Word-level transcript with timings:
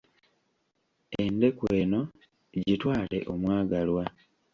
Endeku 1.23 1.63
eno, 1.79 2.01
gitwale, 2.65 3.17
omwagalwa! 3.31 4.05